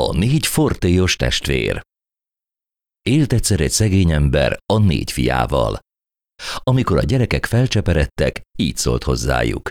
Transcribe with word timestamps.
A 0.00 0.16
négy 0.16 0.46
fortéos 0.46 1.16
testvér 1.16 1.82
Élt 3.02 3.32
egyszer 3.32 3.60
egy 3.60 3.70
szegény 3.70 4.10
ember 4.10 4.58
a 4.66 4.78
négy 4.78 5.12
fiával. 5.12 5.78
Amikor 6.56 6.98
a 6.98 7.02
gyerekek 7.02 7.46
felcseperedtek, 7.46 8.40
így 8.58 8.76
szólt 8.76 9.02
hozzájuk. 9.02 9.70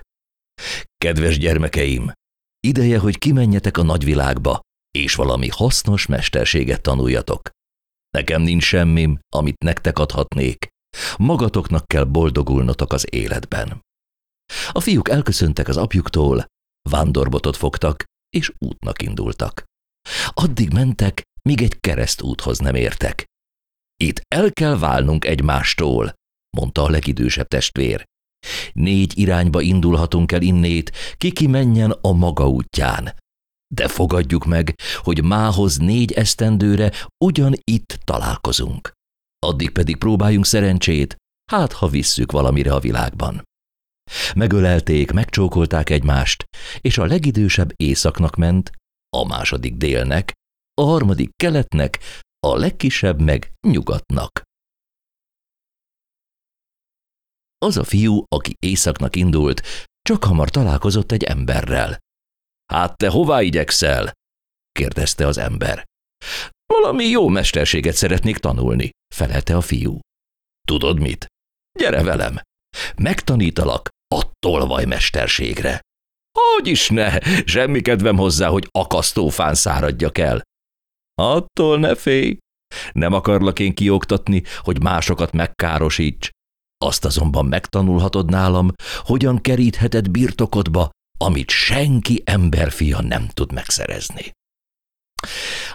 Kedves 0.98 1.38
gyermekeim, 1.38 2.12
ideje, 2.60 3.00
hogy 3.00 3.18
kimenjetek 3.18 3.78
a 3.78 3.84
nagyvilágba, 3.84 4.60
és 4.92 5.16
valami 5.16 5.48
hasznos 5.52 6.06
mesterséget 6.06 6.82
tanuljatok. 6.82 7.50
Nekem 8.10 8.42
nincs 8.42 8.64
semmim, 8.64 9.20
amit 9.36 9.64
nektek 9.64 10.00
adhatnék. 10.00 10.68
Magatoknak 11.18 11.88
kell 11.88 12.04
boldogulnotok 12.04 12.94
az 12.94 13.14
életben. 13.14 13.82
A 14.72 14.80
fiúk 14.80 15.10
elköszöntek 15.10 15.68
az 15.68 15.78
apjuktól, 15.78 16.46
vándorbotot 16.90 17.56
fogtak, 17.56 18.04
és 18.30 18.52
útnak 18.58 19.02
indultak. 19.02 19.64
Addig 20.34 20.74
mentek, 20.74 21.24
míg 21.42 21.62
egy 21.62 21.80
keresztúthoz 21.80 22.60
nem 22.60 22.76
értek. 22.76 23.26
Itt 23.98 24.22
el 24.28 24.52
kell 24.52 24.78
válnunk 24.78 25.26
egymástól, 25.26 26.14
mondta 26.58 26.84
a 26.84 26.90
legidősebb 26.90 27.48
testvér. 27.48 28.04
Négy 28.74 29.18
irányba 29.18 29.62
indulhatunk 29.62 30.32
el 30.32 30.42
innét, 30.42 30.92
kiki 31.18 31.48
menjen 31.48 31.92
a 31.92 32.12
maga 32.12 32.50
útján. 32.50 33.14
De 33.74 33.88
fogadjuk 33.88 34.46
meg, 34.46 34.76
hogy 34.98 35.24
mához 35.24 35.78
négy 35.78 36.12
esztendőre 36.12 36.92
ugyan 37.24 37.54
itt 37.64 38.00
találkozunk. 38.04 38.92
Addig 39.40 39.70
pedig 39.70 39.98
próbáljunk 39.98 40.46
szerencsét, 40.46 41.16
hát 41.52 41.72
ha 41.72 41.88
visszük 41.88 42.32
valamire 42.32 42.74
a 42.74 42.80
világban. 42.80 43.44
Megölelték, 44.36 45.12
megcsókolták 45.12 45.90
egymást, 45.90 46.44
és 46.82 46.98
a 46.98 47.06
legidősebb 47.06 47.72
északnak 47.76 48.36
ment, 48.36 48.72
a 49.16 49.24
második 49.24 49.74
délnek, 49.74 50.34
a 50.74 50.82
harmadik 50.82 51.30
keletnek, 51.36 52.00
a 52.40 52.56
legkisebb 52.56 53.22
meg 53.22 53.54
nyugatnak. 53.68 54.42
Az 57.58 57.78
a 57.78 57.84
fiú, 57.84 58.24
aki 58.28 58.56
északnak 58.60 59.16
indult, 59.16 59.62
csak 60.02 60.24
hamar 60.24 60.50
találkozott 60.50 61.12
egy 61.12 61.24
emberrel. 61.24 62.00
Hát 62.66 62.98
te 62.98 63.10
hová 63.10 63.42
igyekszel? 63.42 64.12
kérdezte 64.72 65.28
az 65.28 65.38
ember. 65.38 65.84
Valami 66.74 67.06
jó 67.06 67.28
mesterséget 67.28 67.96
szeretnék 67.96 68.38
tanulni, 68.38 68.90
felelte 69.16 69.56
a 69.56 69.62
fiú. 69.62 70.00
Tudod 70.68 71.00
mit? 71.00 71.26
Gyere 71.80 72.04
velem, 72.04 72.42
megtanítalak 72.96 73.90
a 74.16 74.32
tolvaj 74.40 74.86
mesterségre. 74.86 75.82
Hogy 76.40 76.68
is 76.68 76.90
ne, 76.90 77.20
semmi 77.46 77.82
kedvem 77.82 78.18
hozzá, 78.18 78.48
hogy 78.48 78.68
akasztófán 78.72 79.54
száradjak 79.54 80.18
el. 80.18 80.42
Attól 81.22 81.80
ne 81.80 81.96
félj, 81.96 82.38
nem 82.92 83.14
akarlak 83.14 83.60
én 83.60 83.74
kioktatni, 83.74 84.44
hogy 84.58 84.82
másokat 84.82 85.32
megkárosíts. 85.32 86.30
Azt 86.78 87.06
azonban 87.06 87.46
megtanulhatod 87.46 88.30
nálam, 88.30 88.72
hogyan 89.00 89.42
kerítheted 89.42 90.10
birtokodba, 90.10 90.90
amit 91.20 91.50
senki 91.50 92.22
emberfia 92.26 93.02
nem 93.02 93.28
tud 93.34 93.54
megszerezni. 93.54 94.32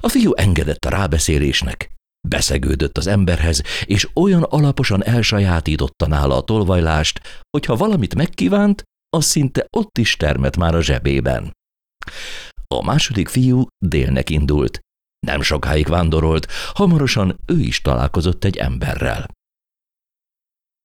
A 0.00 0.08
fiú 0.08 0.32
engedett 0.34 0.84
a 0.84 0.88
rábeszélésnek, 0.88 1.90
beszegődött 2.28 2.98
az 2.98 3.06
emberhez, 3.06 3.62
és 3.84 4.08
olyan 4.14 4.42
alaposan 4.42 5.04
elsajátította 5.04 6.06
nála 6.06 6.36
a 6.36 6.42
tolvajlást, 6.42 7.20
hogy 7.50 7.64
ha 7.64 7.76
valamit 7.76 8.14
megkívánt, 8.14 8.82
az 9.10 9.24
szinte 9.24 9.66
ott 9.76 9.98
is 9.98 10.16
termet 10.16 10.56
már 10.56 10.74
a 10.74 10.82
zsebében. 10.82 11.52
A 12.66 12.82
második 12.82 13.28
fiú 13.28 13.66
délnek 13.78 14.30
indult. 14.30 14.80
Nem 15.26 15.42
sokáig 15.42 15.86
vándorolt, 15.86 16.46
hamarosan 16.74 17.40
ő 17.46 17.58
is 17.58 17.80
találkozott 17.80 18.44
egy 18.44 18.56
emberrel. 18.56 19.26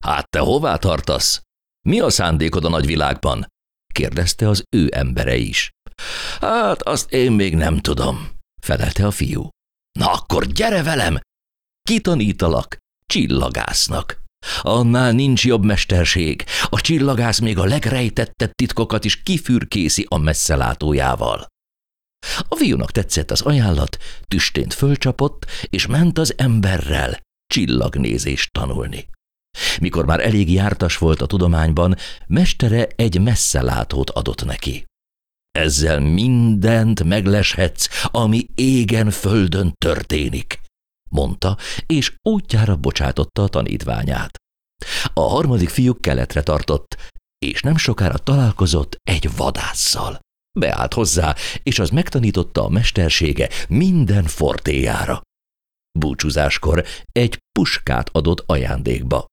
Hát 0.05 0.29
te 0.29 0.39
hová 0.39 0.77
tartasz? 0.77 1.41
Mi 1.87 1.99
a 1.99 2.09
szándékod 2.09 2.65
a 2.65 2.69
nagyvilágban? 2.69 3.47
kérdezte 3.93 4.49
az 4.49 4.63
ő 4.75 4.89
embere 4.91 5.35
is. 5.35 5.71
Hát 6.39 6.81
azt 6.81 7.11
én 7.11 7.31
még 7.31 7.55
nem 7.55 7.77
tudom, 7.77 8.29
felelte 8.61 9.05
a 9.05 9.11
fiú. 9.11 9.49
Na 9.99 10.11
akkor 10.11 10.45
gyere 10.45 10.83
velem, 10.83 11.19
kitanítalak 11.81 12.77
csillagásznak. 13.05 14.24
Annál 14.61 15.11
nincs 15.11 15.45
jobb 15.45 15.63
mesterség. 15.63 16.43
A 16.69 16.81
csillagász 16.81 17.39
még 17.39 17.57
a 17.57 17.65
legrejtettebb 17.65 18.51
titkokat 18.51 19.05
is 19.05 19.23
kifürkészi 19.23 20.05
a 20.09 20.17
messzelátójával. 20.17 21.47
A 22.47 22.55
fiúnak 22.55 22.91
tetszett 22.91 23.31
az 23.31 23.41
ajánlat, 23.41 23.97
tüstént 24.27 24.73
fölcsapott, 24.73 25.45
és 25.69 25.85
ment 25.85 26.17
az 26.17 26.33
emberrel 26.37 27.19
csillagnézést 27.47 28.51
tanulni. 28.51 29.07
Mikor 29.81 30.05
már 30.05 30.19
elég 30.19 30.51
jártas 30.51 30.97
volt 30.97 31.21
a 31.21 31.25
tudományban, 31.25 31.95
mestere 32.27 32.87
egy 32.95 33.21
messzelátót 33.21 34.09
adott 34.09 34.45
neki. 34.45 34.85
Ezzel 35.51 35.99
mindent 35.99 37.03
megleshetsz, 37.03 37.87
ami 38.03 38.47
égen 38.55 39.09
földön 39.11 39.73
történik, 39.77 40.59
mondta, 41.15 41.57
és 41.85 42.15
útjára 42.21 42.75
bocsátotta 42.75 43.43
a 43.43 43.47
tanítványát. 43.47 44.37
A 45.13 45.21
harmadik 45.21 45.69
fiú 45.69 45.99
keletre 45.99 46.43
tartott, 46.43 47.11
és 47.45 47.61
nem 47.61 47.77
sokára 47.77 48.17
találkozott 48.17 48.97
egy 49.03 49.35
vadásszal. 49.35 50.19
Beállt 50.59 50.93
hozzá, 50.93 51.35
és 51.63 51.79
az 51.79 51.89
megtanította 51.89 52.63
a 52.63 52.69
mestersége 52.69 53.49
minden 53.67 54.23
fortéjára. 54.23 55.21
Búcsúzáskor 55.99 56.85
egy 57.11 57.37
puskát 57.59 58.09
adott 58.11 58.43
ajándékba. 58.45 59.25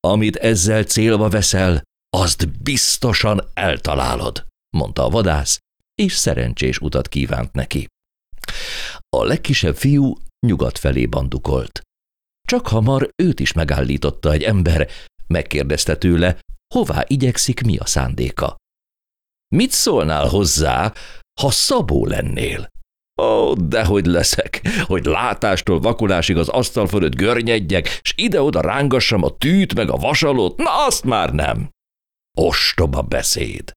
Amit 0.00 0.36
ezzel 0.36 0.82
célba 0.84 1.28
veszel, 1.28 1.82
azt 2.16 2.62
biztosan 2.62 3.50
eltalálod, 3.54 4.46
mondta 4.76 5.04
a 5.04 5.08
vadász, 5.08 5.58
és 5.94 6.12
szerencsés 6.12 6.78
utat 6.78 7.08
kívánt 7.08 7.52
neki. 7.52 7.86
A 9.16 9.24
legkisebb 9.24 9.76
fiú 9.76 10.14
nyugat 10.46 10.78
felé 10.78 11.06
bandukolt. 11.06 11.80
Csak 12.48 12.68
hamar 12.68 13.08
őt 13.22 13.40
is 13.40 13.52
megállította 13.52 14.32
egy 14.32 14.42
ember, 14.42 14.88
megkérdezte 15.26 15.96
tőle, 15.96 16.38
hová 16.74 17.04
igyekszik, 17.06 17.62
mi 17.62 17.76
a 17.76 17.86
szándéka. 17.86 18.56
Mit 19.54 19.70
szólnál 19.70 20.26
hozzá, 20.26 20.92
ha 21.40 21.50
szabó 21.50 22.06
lennél? 22.06 22.68
Ó, 23.22 23.54
dehogy 23.54 24.06
leszek, 24.06 24.68
hogy 24.82 25.04
látástól 25.04 25.80
vakulásig 25.80 26.36
az 26.36 26.48
asztal 26.48 26.86
fölött 26.86 27.14
görnyedjek, 27.14 28.00
s 28.02 28.12
ide-oda 28.16 28.60
rángassam 28.60 29.22
a 29.22 29.36
tűt 29.36 29.74
meg 29.74 29.90
a 29.90 29.96
vasalót, 29.96 30.56
na 30.56 30.86
azt 30.86 31.04
már 31.04 31.32
nem. 31.32 31.68
Ostoba 32.38 33.02
beszéd. 33.02 33.72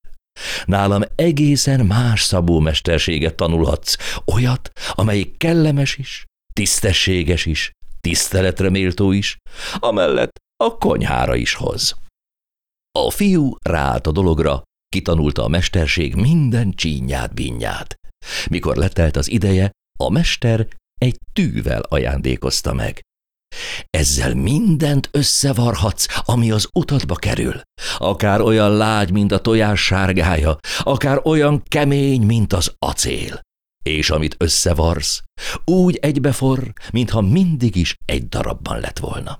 Nálam 0.66 1.01
egészen 1.16 1.86
más 1.86 2.24
szabómesterséget 2.24 3.36
tanulhatsz, 3.36 3.96
olyat, 4.34 4.72
amelyik 4.94 5.38
kellemes 5.38 5.97
is, 5.97 6.25
tisztességes 6.54 7.46
is, 7.46 7.72
tiszteletre 8.02 8.70
méltó 8.70 9.12
is, 9.12 9.38
amellett 9.74 10.38
a 10.64 10.78
konyhára 10.78 11.36
is 11.36 11.54
hoz. 11.54 11.96
A 13.00 13.12
fiú 13.12 13.56
ráállt 13.62 14.08
a 14.08 14.12
dologra, 14.12 14.62
kitanulta 14.90 15.44
a 15.44 15.48
mesterség 15.48 16.16
minden 16.16 16.72
csínyát, 16.72 17.34
bínyát. 17.34 17.96
Mikor 18.50 18.76
letelt 18.76 19.16
az 19.16 19.30
ideje, 19.30 19.72
a 20.00 20.10
mester 20.10 20.68
egy 20.98 21.18
tűvel 21.34 21.82
ajándékozta 21.82 22.74
meg. 22.74 23.02
Ezzel 23.90 24.34
mindent 24.34 25.10
összevarhatsz, 25.12 26.08
ami 26.26 26.52
az 26.52 26.70
utadba 26.74 27.16
kerül. 27.16 27.62
Akár 27.98 28.42
olyan 28.42 28.78
lágy, 28.78 29.12
mint 29.12 29.31
a 29.31 29.40
tojás 29.40 29.86
sárgája, 29.86 30.58
akár 30.80 31.22
olyan 31.24 31.64
kemény, 31.68 32.22
mint 32.22 32.54
az 32.54 32.74
acél. 32.80 33.42
És 33.84 34.10
amit 34.10 34.36
összevarsz, 34.38 35.24
úgy 35.66 35.96
egybeforr, 35.96 36.68
mintha 36.92 37.22
mindig 37.22 37.76
is 37.76 37.96
egy 38.06 38.28
darabban 38.28 38.80
lett 38.80 39.00
volna. 39.00 39.40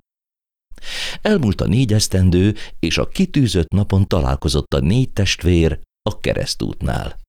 Elmúlt 1.22 1.62
a 1.62 1.68
négy 1.68 1.94
esztendő, 1.94 2.56
és 2.80 2.98
a 2.98 3.08
kitűzött 3.08 3.70
napon 3.70 4.08
találkozott 4.08 4.74
a 4.74 4.80
négy 4.80 5.10
testvér 5.10 5.80
a 6.10 6.20
keresztútnál. 6.20 7.20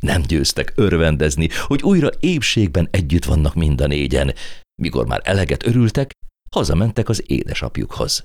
Nem 0.00 0.22
győztek 0.22 0.72
örvendezni, 0.74 1.48
hogy 1.66 1.82
újra 1.82 2.10
épségben 2.20 2.88
együtt 2.90 3.24
vannak 3.24 3.54
mind 3.54 3.80
a 3.80 3.86
négyen. 3.86 4.34
Mikor 4.82 5.06
már 5.06 5.20
eleget 5.24 5.66
örültek, 5.66 6.12
hazamentek 6.50 7.08
az 7.08 7.30
édesapjukhoz. 7.30 8.22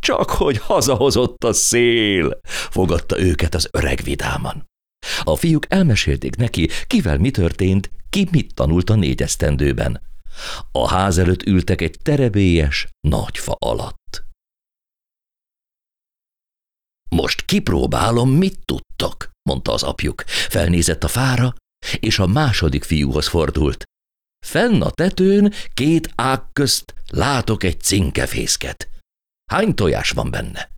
Csak 0.00 0.30
hogy 0.30 0.58
hazahozott 0.58 1.44
a 1.44 1.52
szél, 1.52 2.40
fogadta 2.70 3.20
őket 3.20 3.54
az 3.54 3.68
öreg 3.72 4.00
vidáman. 4.02 4.66
A 5.22 5.36
fiúk 5.36 5.64
elmesélték 5.68 6.36
neki, 6.36 6.68
kivel 6.86 7.18
mi 7.18 7.30
történt, 7.30 7.90
ki 8.10 8.28
mit 8.30 8.54
tanult 8.54 8.90
a 8.90 8.94
négyesztendőben. 8.94 10.00
A 10.72 10.88
ház 10.88 11.18
előtt 11.18 11.42
ültek 11.42 11.80
egy 11.80 11.96
terebélyes, 12.02 12.88
nagy 13.00 13.38
fa 13.38 13.56
alatt. 13.58 14.26
Most 17.10 17.44
kipróbálom, 17.44 18.30
mit 18.30 18.58
tudtok, 18.64 19.30
mondta 19.42 19.72
az 19.72 19.82
apjuk. 19.82 20.24
Felnézett 20.26 21.04
a 21.04 21.08
fára, 21.08 21.54
és 22.00 22.18
a 22.18 22.26
második 22.26 22.84
fiúhoz 22.84 23.28
fordult. 23.28 23.84
Fenn 24.46 24.82
a 24.82 24.90
tetőn, 24.90 25.52
két 25.74 26.12
ág 26.14 26.42
közt 26.52 26.94
látok 27.06 27.62
egy 27.62 27.80
cinkefészket. 27.80 28.88
Hány 29.50 29.74
tojás 29.74 30.10
van 30.10 30.30
benne? 30.30 30.70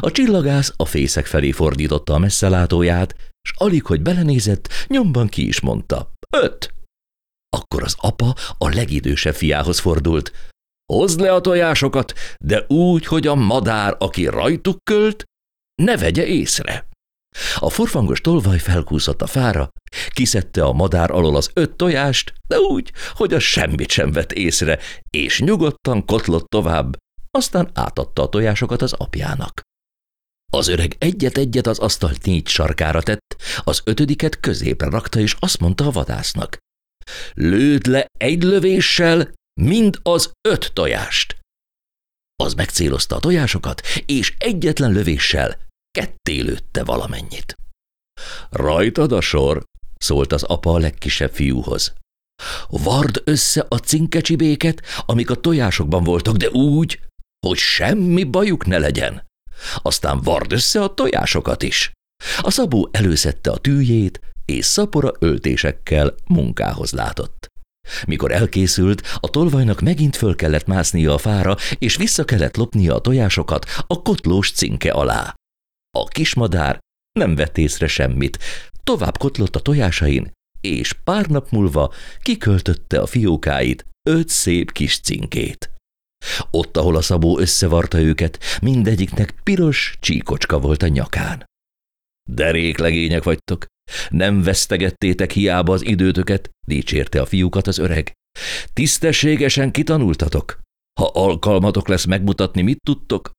A 0.00 0.10
csillagász 0.10 0.72
a 0.76 0.84
fészek 0.84 1.26
felé 1.26 1.50
fordította 1.50 2.14
a 2.14 2.18
messzelátóját, 2.18 3.16
s 3.48 3.52
alig, 3.54 3.84
hogy 3.86 4.02
belenézett, 4.02 4.68
nyomban 4.86 5.28
ki 5.28 5.46
is 5.46 5.60
mondta. 5.60 6.12
Öt! 6.30 6.74
Akkor 7.56 7.82
az 7.82 7.94
apa 7.98 8.34
a 8.58 8.68
legidősebb 8.68 9.34
fiához 9.34 9.78
fordult. 9.78 10.32
Hozd 10.92 11.20
le 11.20 11.32
a 11.32 11.40
tojásokat, 11.40 12.12
de 12.40 12.64
úgy, 12.68 13.06
hogy 13.06 13.26
a 13.26 13.34
madár, 13.34 13.96
aki 13.98 14.26
rajtuk 14.26 14.76
költ, 14.90 15.24
ne 15.82 15.96
vegye 15.96 16.26
észre. 16.26 16.86
A 17.56 17.70
forfangos 17.70 18.20
tolvaj 18.20 18.58
felkúszott 18.58 19.22
a 19.22 19.26
fára, 19.26 19.68
kiszedte 20.08 20.64
a 20.64 20.72
madár 20.72 21.10
alól 21.10 21.36
az 21.36 21.50
öt 21.54 21.76
tojást, 21.76 22.32
de 22.48 22.58
úgy, 22.58 22.92
hogy 23.14 23.34
a 23.34 23.38
semmit 23.38 23.90
sem 23.90 24.12
vett 24.12 24.32
észre, 24.32 24.78
és 25.10 25.40
nyugodtan 25.40 26.04
kotlott 26.04 26.48
tovább, 26.48 26.96
aztán 27.38 27.70
átadta 27.74 28.22
a 28.22 28.28
tojásokat 28.28 28.82
az 28.82 28.92
apjának. 28.92 29.60
Az 30.52 30.68
öreg 30.68 30.96
egyet-egyet 30.98 31.66
az 31.66 31.78
asztal 31.78 32.12
négy 32.22 32.48
sarkára 32.48 33.02
tett, 33.02 33.36
az 33.64 33.80
ötödiket 33.84 34.40
középre 34.40 34.88
rakta, 34.88 35.20
és 35.20 35.36
azt 35.38 35.60
mondta 35.60 35.86
a 35.86 35.90
vadásznak. 35.90 36.56
Lőd 37.34 37.86
le 37.86 38.06
egy 38.18 38.42
lövéssel 38.42 39.32
mind 39.60 39.98
az 40.02 40.30
öt 40.48 40.72
tojást. 40.72 41.36
Az 42.36 42.54
megcélozta 42.54 43.16
a 43.16 43.20
tojásokat, 43.20 43.80
és 44.06 44.34
egyetlen 44.38 44.92
lövéssel 44.92 45.58
ketté 45.90 46.40
lőtte 46.40 46.84
valamennyit. 46.84 47.54
Rajtad 48.50 49.12
a 49.12 49.20
sor, 49.20 49.64
szólt 49.96 50.32
az 50.32 50.42
apa 50.42 50.72
a 50.72 50.78
legkisebb 50.78 51.32
fiúhoz. 51.32 51.92
Vard 52.68 53.22
össze 53.24 53.66
a 53.68 53.76
cinkecsibéket, 53.76 54.82
amik 55.06 55.30
a 55.30 55.34
tojásokban 55.34 56.04
voltak, 56.04 56.36
de 56.36 56.50
úgy, 56.50 57.00
hogy 57.46 57.56
semmi 57.56 58.24
bajuk 58.24 58.66
ne 58.66 58.78
legyen. 58.78 59.24
Aztán 59.76 60.20
vard 60.20 60.52
össze 60.52 60.82
a 60.82 60.94
tojásokat 60.94 61.62
is. 61.62 61.92
A 62.40 62.50
szabó 62.50 62.88
előszette 62.92 63.50
a 63.50 63.56
tűjét, 63.56 64.20
és 64.44 64.64
szapora 64.64 65.12
öltésekkel 65.18 66.14
munkához 66.26 66.92
látott. 66.92 67.46
Mikor 68.06 68.32
elkészült, 68.32 69.18
a 69.20 69.30
tolvajnak 69.30 69.80
megint 69.80 70.16
föl 70.16 70.36
kellett 70.36 70.66
másznia 70.66 71.14
a 71.14 71.18
fára, 71.18 71.56
és 71.78 71.96
vissza 71.96 72.24
kellett 72.24 72.56
lopnia 72.56 72.94
a 72.94 73.00
tojásokat 73.00 73.66
a 73.86 74.02
kotlós 74.02 74.52
cinke 74.52 74.90
alá. 74.90 75.34
A 75.98 76.04
kismadár 76.04 76.78
nem 77.18 77.34
vett 77.34 77.58
észre 77.58 77.86
semmit, 77.86 78.38
tovább 78.82 79.18
kotlott 79.18 79.56
a 79.56 79.60
tojásain, 79.60 80.30
és 80.60 80.92
pár 80.92 81.26
nap 81.26 81.50
múlva 81.50 81.92
kiköltötte 82.20 83.00
a 83.00 83.06
fiókáit 83.06 83.86
öt 84.08 84.28
szép 84.28 84.72
kis 84.72 85.00
cinkét. 85.00 85.71
Ott, 86.50 86.76
ahol 86.76 86.96
a 86.96 87.02
szabó 87.02 87.38
összevarta 87.38 88.00
őket, 88.00 88.38
mindegyiknek 88.62 89.34
piros 89.42 89.96
csíkocska 90.00 90.58
volt 90.58 90.82
a 90.82 90.88
nyakán. 90.88 91.44
Derék 92.30 92.78
legények 92.78 93.22
vagytok, 93.22 93.66
nem 94.08 94.42
vesztegettétek 94.42 95.30
hiába 95.30 95.72
az 95.72 95.84
időtöket, 95.84 96.50
dicsérte 96.66 97.20
a 97.20 97.26
fiúkat 97.26 97.66
az 97.66 97.78
öreg. 97.78 98.12
Tisztességesen 98.72 99.70
kitanultatok. 99.70 100.60
Ha 101.00 101.10
alkalmatok 101.14 101.88
lesz 101.88 102.04
megmutatni, 102.04 102.62
mit 102.62 102.78
tudtok, 102.86 103.30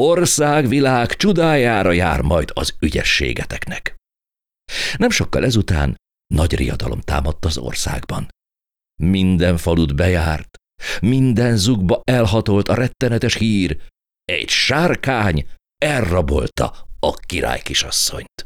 ország, 0.00 0.68
világ 0.68 1.16
csodájára 1.16 1.92
jár 1.92 2.20
majd 2.20 2.50
az 2.54 2.76
ügyességeteknek. 2.80 3.96
Nem 4.96 5.10
sokkal 5.10 5.44
ezután 5.44 5.96
nagy 6.34 6.54
riadalom 6.54 7.00
támadt 7.00 7.44
az 7.44 7.58
országban. 7.58 8.28
Minden 9.02 9.56
falut 9.56 9.94
bejárt, 9.94 10.56
minden 11.00 11.56
zugba 11.56 12.00
elhatolt 12.04 12.68
a 12.68 12.74
rettenetes 12.74 13.34
hír. 13.34 13.80
Egy 14.24 14.48
sárkány 14.48 15.46
elrabolta 15.82 16.74
a 17.00 17.12
király 17.12 17.60
kisasszonyt. 17.62 18.44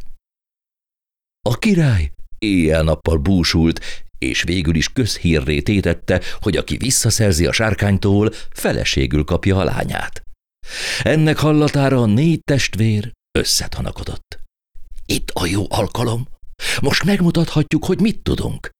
A 1.48 1.58
király 1.58 2.12
éjjel-nappal 2.38 3.16
búsult, 3.16 3.80
és 4.18 4.42
végül 4.42 4.74
is 4.74 4.92
közhírré 4.92 5.60
tétette, 5.60 6.20
hogy 6.40 6.56
aki 6.56 6.76
visszaszerzi 6.76 7.46
a 7.46 7.52
sárkánytól, 7.52 8.30
feleségül 8.50 9.24
kapja 9.24 9.56
a 9.56 9.64
lányát. 9.64 10.22
Ennek 11.02 11.38
hallatára 11.38 12.02
a 12.02 12.06
négy 12.06 12.40
testvér 12.44 13.12
összetanakodott. 13.38 14.40
Itt 15.06 15.30
a 15.30 15.46
jó 15.46 15.64
alkalom. 15.68 16.26
Most 16.80 17.04
megmutathatjuk, 17.04 17.84
hogy 17.84 18.00
mit 18.00 18.22
tudunk. 18.22 18.70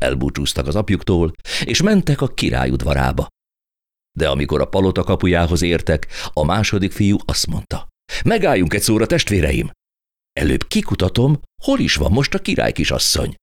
Elbúcsúztak 0.00 0.66
az 0.66 0.76
apjuktól, 0.76 1.32
és 1.64 1.82
mentek 1.82 2.20
a 2.20 2.28
király 2.28 2.70
udvarába. 2.70 3.26
De 4.18 4.28
amikor 4.28 4.60
a 4.60 4.68
palota 4.68 5.02
kapujához 5.02 5.62
értek, 5.62 6.06
a 6.32 6.44
második 6.44 6.92
fiú 6.92 7.16
azt 7.24 7.46
mondta, 7.46 7.88
megálljunk 8.24 8.74
egy 8.74 8.82
szóra, 8.82 9.06
testvéreim! 9.06 9.70
Előbb 10.32 10.66
kikutatom, 10.66 11.40
hol 11.62 11.78
is 11.78 11.94
van 11.94 12.12
most 12.12 12.34
a 12.34 12.38
király 12.38 12.72
kisasszony. 12.72 13.34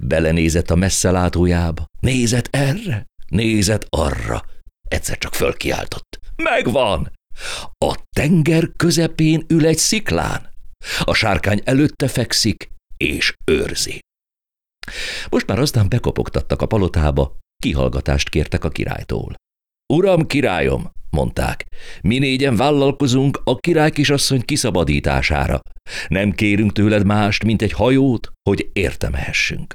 Belenézett 0.00 0.70
a 0.70 0.74
messzelátójába, 0.74 1.84
nézett 2.00 2.48
erre, 2.50 3.06
nézett 3.28 3.86
arra, 3.88 4.44
egyszer 4.88 5.18
csak 5.18 5.34
fölkiáltott. 5.34 6.20
Megvan! 6.36 7.12
A 7.84 7.96
tenger 8.10 8.70
közepén 8.76 9.44
ül 9.48 9.66
egy 9.66 9.78
sziklán. 9.78 10.48
A 11.00 11.14
sárkány 11.14 11.60
előtte 11.64 12.08
fekszik, 12.08 12.70
és 12.96 13.34
őrzi. 13.44 14.00
Most 15.28 15.46
már 15.46 15.58
aztán 15.58 15.88
bekopogtattak 15.88 16.62
a 16.62 16.66
palotába, 16.66 17.36
kihallgatást 17.62 18.28
kértek 18.28 18.64
a 18.64 18.68
királytól. 18.68 19.34
Uram, 19.92 20.26
királyom, 20.26 20.90
mondták, 21.10 21.66
mi 22.02 22.18
négyen 22.18 22.56
vállalkozunk 22.56 23.40
a 23.44 23.56
király 23.56 23.90
kisasszony 23.90 24.44
kiszabadítására. 24.44 25.60
Nem 26.08 26.32
kérünk 26.32 26.72
tőled 26.72 27.06
mást, 27.06 27.44
mint 27.44 27.62
egy 27.62 27.72
hajót, 27.72 28.32
hogy 28.48 28.70
értemehessünk. 28.72 29.74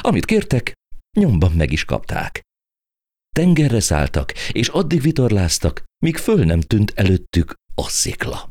Amit 0.00 0.24
kértek, 0.24 0.72
nyomban 1.18 1.52
meg 1.52 1.72
is 1.72 1.84
kapták. 1.84 2.40
Tengerre 3.34 3.80
szálltak, 3.80 4.32
és 4.52 4.68
addig 4.68 5.00
vitorláztak, 5.00 5.84
míg 6.04 6.16
föl 6.16 6.44
nem 6.44 6.60
tűnt 6.60 6.92
előttük 6.94 7.54
a 7.74 7.88
szikla. 7.88 8.50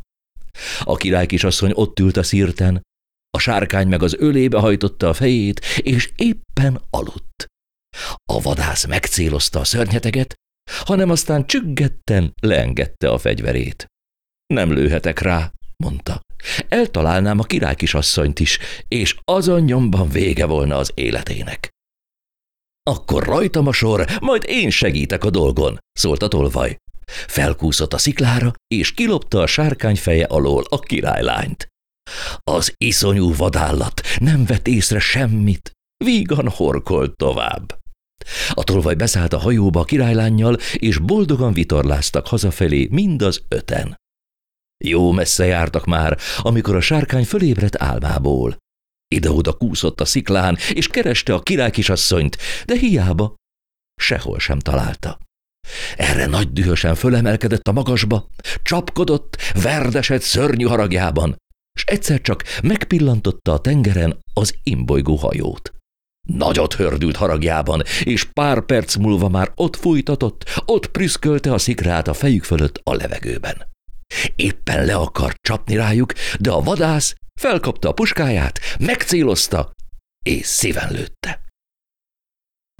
A 0.84 0.96
király 0.96 1.26
kisasszony 1.26 1.72
ott 1.74 2.00
ült 2.00 2.18
a 2.18 2.24
szírten, 2.24 2.82
a 3.36 3.40
sárkány 3.40 3.88
meg 3.88 4.04
az 4.04 4.16
ölébe 4.20 4.60
hajtotta 4.60 5.10
a 5.10 5.14
fejét, 5.14 5.66
és 5.78 6.12
éppen 6.16 6.82
aludt. 6.90 7.46
A 8.32 8.42
vadász 8.42 8.86
megcélozta 8.86 9.60
a 9.60 9.64
szörnyeteget, 9.64 10.34
hanem 10.86 11.10
aztán 11.10 11.46
csüggetten 11.46 12.34
leengedte 12.42 13.10
a 13.10 13.18
fegyverét. 13.18 13.86
Nem 14.54 14.74
lőhetek 14.74 15.20
rá, 15.20 15.52
mondta. 15.84 16.20
Eltalálnám 16.68 17.40
a 17.40 17.44
király 17.44 17.76
kisasszonyt 17.76 18.40
is, 18.40 18.60
és 18.88 19.16
azon 19.24 19.62
nyomban 19.62 20.10
vége 20.10 20.46
volna 20.46 20.78
az 20.78 20.92
életének. 20.94 21.70
Akkor 22.90 23.24
rajtam 23.24 23.68
a 23.68 23.72
sor, 23.72 24.06
majd 24.22 24.44
én 24.48 24.70
segítek 24.70 25.24
a 25.24 25.30
dolgon, 25.30 25.78
szólt 25.92 26.22
a 26.22 26.28
tolvaj. 26.28 26.76
Felkúszott 27.28 27.94
a 27.94 27.98
sziklára, 27.98 28.54
és 28.68 28.94
kilopta 28.94 29.42
a 29.42 29.48
sárkány 29.48 29.96
feje 29.96 30.26
alól 30.26 30.64
a 30.70 30.80
királylányt. 30.80 31.68
Az 32.44 32.74
iszonyú 32.78 33.36
vadállat 33.36 34.02
nem 34.18 34.46
vett 34.46 34.68
észre 34.68 35.00
semmit, 35.00 35.72
vígan 36.04 36.50
horkolt 36.50 37.18
tovább. 37.18 37.80
A 38.50 38.64
tolvaj 38.64 38.96
beszállt 38.96 39.34
a 39.34 39.40
hajóba 39.40 39.80
a 39.80 39.84
királylánnyal, 39.84 40.58
és 40.74 40.98
boldogan 40.98 41.54
vitorláztak 41.54 42.28
hazafelé 42.28 42.88
mind 42.92 43.22
az 43.22 43.44
öten. 43.48 43.98
Jó 44.84 45.12
messze 45.12 45.46
jártak 45.46 45.86
már, 45.86 46.18
amikor 46.38 46.76
a 46.76 46.82
sárkány 46.82 47.26
fölébredt 47.26 47.82
álmából. 47.82 48.58
Ide-oda 49.08 49.54
kúszott 49.54 50.02
a 50.02 50.06
sziklán, 50.06 50.58
és 50.74 50.88
kereste 50.88 51.34
a 51.34 51.40
király 51.40 51.72
kisasszonyt, 51.72 52.38
de 52.66 52.78
hiába, 52.78 53.36
sehol 54.02 54.40
sem 54.40 54.60
találta. 54.60 55.20
Erre 55.98 56.26
nagy 56.26 56.52
dühösen 56.54 56.96
fölemelkedett 56.96 57.68
a 57.68 57.72
magasba, 57.72 58.28
csapkodott, 58.64 59.38
verdesett 59.62 60.22
szörnyű 60.22 60.66
haragjában, 60.66 61.36
és 61.76 61.84
egyszer 61.84 62.22
csak 62.22 62.44
megpillantotta 62.64 63.54
a 63.54 63.60
tengeren 63.60 64.20
az 64.34 64.56
imbolygó 64.64 65.16
hajót. 65.16 65.74
Nagyot 66.28 66.74
hördült 66.74 67.16
haragjában, 67.16 67.84
és 68.04 68.24
pár 68.24 68.62
perc 68.62 68.96
múlva 68.96 69.30
már 69.30 69.52
ott 69.56 69.76
fújtatott, 69.76 70.62
ott 70.66 70.88
prüszkölte 70.88 71.54
a 71.54 71.58
szikrát 71.58 72.08
a 72.08 72.14
fejük 72.14 72.44
fölött 72.44 72.80
a 72.84 72.94
levegőben. 72.94 73.74
Éppen 74.36 74.86
le 74.86 74.96
akart 74.96 75.38
csapni 75.42 75.76
rájuk, 75.76 76.14
de 76.40 76.52
a 76.52 76.62
vadász 76.62 77.16
felkapta 77.40 77.90
a 77.90 77.94
puskáját, 77.94 78.60
megcélozta, 78.80 79.72
és 80.26 80.46
szíven 80.46 80.92
lőtte. 80.92 81.42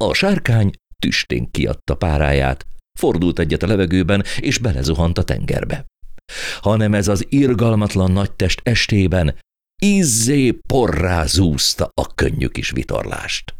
A 0.04 0.14
sárkány 0.14 0.70
tüstén 1.02 1.50
kiadta 1.50 1.94
páráját, 1.94 2.66
fordult 2.98 3.38
egyet 3.38 3.62
a 3.62 3.66
levegőben, 3.66 4.24
és 4.40 4.58
belezuhant 4.58 5.18
a 5.18 5.24
tengerbe 5.24 5.84
hanem 6.60 6.94
ez 6.94 7.08
az 7.08 7.26
irgalmatlan 7.28 8.10
nagytest 8.10 8.60
estében 8.62 9.38
izzé 9.82 10.50
porrá 10.50 11.26
zúzta 11.26 11.88
a 11.94 12.14
könnyű 12.14 12.46
kis 12.46 12.70
vitorlást. 12.70 13.54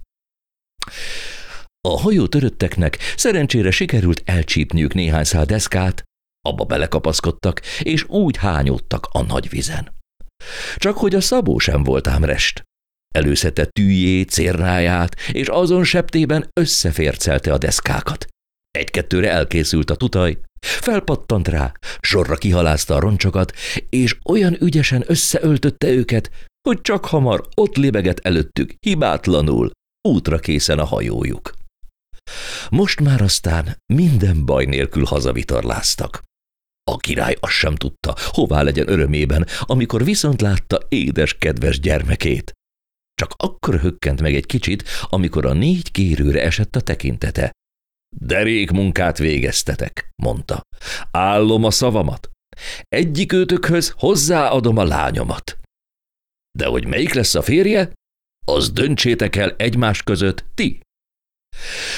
A 1.88 2.00
hajó 2.00 2.26
törötteknek 2.26 2.98
szerencsére 3.16 3.70
sikerült 3.70 4.22
elcsípniük 4.24 4.94
néhány 4.94 5.24
szál 5.24 5.44
deszkát, 5.44 6.02
abba 6.40 6.64
belekapaszkodtak, 6.64 7.60
és 7.80 8.04
úgy 8.08 8.36
hányódtak 8.36 9.08
a 9.12 9.22
nagy 9.22 9.48
vizen. 9.48 9.94
Csak 10.76 10.98
hogy 10.98 11.14
a 11.14 11.20
szabó 11.20 11.58
sem 11.58 11.82
volt 11.82 12.06
ám 12.06 12.24
rest. 12.24 12.62
Előszette 13.14 13.64
tűjét, 13.64 14.30
cérnáját, 14.30 15.16
és 15.32 15.48
azon 15.48 15.84
septében 15.84 16.48
összefércelte 16.60 17.52
a 17.52 17.58
deszkákat. 17.58 18.26
Egy-kettőre 18.70 19.30
elkészült 19.30 19.90
a 19.90 19.96
tutaj, 19.96 20.38
felpattant 20.66 21.48
rá, 21.48 21.72
sorra 22.00 22.34
kihalázta 22.34 22.94
a 22.94 23.00
roncsokat, 23.00 23.52
és 23.88 24.16
olyan 24.24 24.56
ügyesen 24.60 25.04
összeöltötte 25.06 25.88
őket, 25.88 26.30
hogy 26.68 26.80
csak 26.80 27.04
hamar 27.04 27.48
ott 27.54 27.76
libegett 27.76 28.18
előttük, 28.18 28.74
hibátlanul, 28.80 29.70
útra 30.08 30.38
készen 30.38 30.78
a 30.78 30.84
hajójuk. 30.84 31.52
Most 32.70 33.00
már 33.00 33.20
aztán 33.20 33.76
minden 33.94 34.44
baj 34.44 34.64
nélkül 34.64 35.04
hazavitorláztak. 35.04 36.22
A 36.90 36.96
király 36.96 37.36
azt 37.40 37.52
sem 37.52 37.74
tudta, 37.74 38.14
hová 38.18 38.62
legyen 38.62 38.88
örömében, 38.88 39.46
amikor 39.60 40.04
viszont 40.04 40.40
látta 40.40 40.80
édes, 40.88 41.34
kedves 41.38 41.80
gyermekét. 41.80 42.52
Csak 43.14 43.30
akkor 43.36 43.80
hökkent 43.80 44.20
meg 44.20 44.34
egy 44.34 44.46
kicsit, 44.46 44.84
amikor 45.02 45.46
a 45.46 45.52
négy 45.52 45.90
kérőre 45.90 46.42
esett 46.42 46.76
a 46.76 46.80
tekintete. 46.80 47.52
Derék 48.20 48.70
munkát 48.70 49.18
végeztetek, 49.18 50.10
mondta. 50.22 50.60
Állom 51.10 51.64
a 51.64 51.70
szavamat. 51.70 52.30
Egyik 52.88 53.32
őtökhöz 53.32 53.94
hozzáadom 53.96 54.76
a 54.76 54.84
lányomat. 54.84 55.58
De 56.58 56.66
hogy 56.66 56.86
melyik 56.86 57.12
lesz 57.12 57.34
a 57.34 57.42
férje, 57.42 57.92
az 58.46 58.70
döntsétek 58.70 59.36
el 59.36 59.54
egymás 59.56 60.02
között 60.02 60.44
ti. 60.54 60.80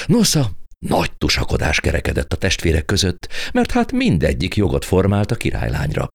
Nosza, 0.05 0.51
nagy 0.85 1.17
tusakodás 1.17 1.79
kerekedett 1.79 2.33
a 2.33 2.37
testvérek 2.37 2.85
között, 2.85 3.27
mert 3.53 3.71
hát 3.71 3.91
mindegyik 3.91 4.55
jogot 4.55 4.85
formált 4.85 5.31
a 5.31 5.35
királylányra. 5.35 6.07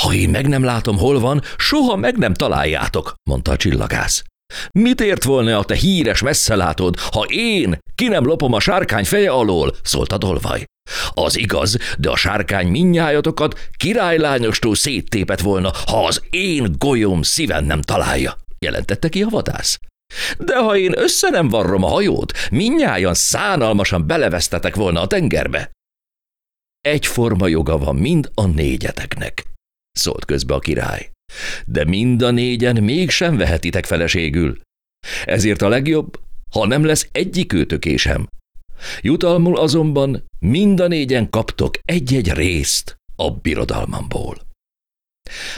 Ha 0.00 0.14
én 0.14 0.28
meg 0.28 0.48
nem 0.48 0.62
látom, 0.62 0.98
hol 0.98 1.20
van, 1.20 1.42
soha 1.56 1.96
meg 1.96 2.16
nem 2.16 2.34
találjátok, 2.34 3.14
mondta 3.30 3.50
a 3.50 3.56
csillagász. 3.56 4.24
Mit 4.72 5.00
ért 5.00 5.24
volna 5.24 5.58
a 5.58 5.64
te 5.64 5.74
híres 5.74 6.22
messzelátod, 6.22 6.98
ha 6.98 7.24
én 7.28 7.78
ki 7.94 8.08
nem 8.08 8.24
lopom 8.24 8.52
a 8.52 8.60
sárkány 8.60 9.04
feje 9.04 9.30
alól, 9.30 9.76
szólt 9.82 10.12
a 10.12 10.18
dolvaj. 10.18 10.64
Az 11.10 11.38
igaz, 11.38 11.76
de 11.98 12.10
a 12.10 12.16
sárkány 12.16 12.66
minnyájatokat 12.66 13.68
királylányostól 13.76 14.74
széttépet 14.74 15.40
volna, 15.40 15.72
ha 15.86 16.04
az 16.04 16.22
én 16.30 16.74
golyóm 16.78 17.22
szíven 17.22 17.64
nem 17.64 17.80
találja, 17.80 18.36
jelentette 18.58 19.08
ki 19.08 19.22
a 19.22 19.28
vadász. 19.28 19.78
De 20.38 20.58
ha 20.58 20.76
én 20.76 20.98
össze 20.98 21.28
nem 21.28 21.48
varrom 21.48 21.82
a 21.82 21.88
hajót, 21.88 22.32
minnyájan 22.50 23.14
szánalmasan 23.14 24.06
belevesztetek 24.06 24.74
volna 24.74 25.00
a 25.00 25.06
tengerbe. 25.06 25.70
Egyforma 26.80 27.46
joga 27.46 27.78
van 27.78 27.96
mind 27.96 28.30
a 28.34 28.46
négyeteknek, 28.46 29.44
szólt 29.98 30.24
közbe 30.24 30.54
a 30.54 30.58
király. 30.58 31.10
De 31.66 31.84
mind 31.84 32.22
a 32.22 32.30
négyen 32.30 32.82
mégsem 32.82 33.36
vehetitek 33.36 33.84
feleségül. 33.84 34.60
Ezért 35.24 35.62
a 35.62 35.68
legjobb, 35.68 36.20
ha 36.50 36.66
nem 36.66 36.84
lesz 36.84 37.08
egyik 37.12 37.52
őtöké. 37.52 37.96
Jutalmul 39.00 39.56
azonban 39.56 40.24
mind 40.38 40.80
a 40.80 40.86
négyen 40.86 41.30
kaptok 41.30 41.78
egy-egy 41.82 42.32
részt 42.32 42.96
a 43.16 43.30
birodalmamból. 43.30 44.36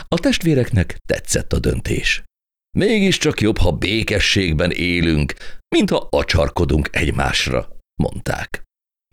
A 0.08 0.18
testvéreknek 0.18 0.96
tetszett 1.08 1.52
a 1.52 1.58
döntés. 1.58 2.22
Mégiscsak 2.78 3.40
jobb, 3.40 3.58
ha 3.58 3.72
békességben 3.72 4.70
élünk, 4.70 5.34
mintha 5.74 6.08
acsarkodunk 6.10 6.88
egymásra, 6.92 7.68
mondták. 8.02 8.62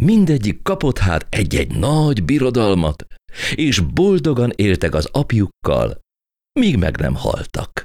Mindegyik 0.04 0.62
kapott 0.62 0.98
hát 0.98 1.28
egy-egy 1.30 1.76
nagy 1.76 2.24
birodalmat, 2.24 3.06
és 3.56 3.80
boldogan 3.80 4.52
éltek 4.56 4.94
az 4.94 5.10
apjukkal, 5.12 6.00
míg 6.60 6.78
meg 6.78 6.98
nem 6.98 7.16
haltak. 7.16 7.84